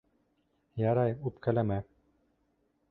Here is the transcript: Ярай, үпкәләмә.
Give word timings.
Ярай, 0.83 1.13
үпкәләмә. 1.31 1.81